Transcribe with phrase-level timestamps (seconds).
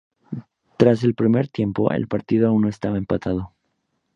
[0.77, 3.53] Tras el primer tiempo, el partido aún estaba empatado.